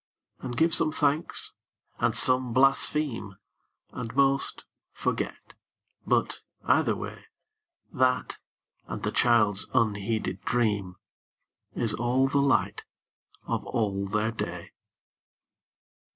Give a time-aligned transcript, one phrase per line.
[0.39, 1.53] And give some thanks,
[1.99, 3.35] and some blaspheme,
[3.91, 5.53] And most forget,
[6.07, 7.25] but, either way,
[7.93, 8.39] That
[8.87, 10.95] and the child's unheeded dream
[11.75, 12.83] Is all the light
[13.45, 14.71] of all their day.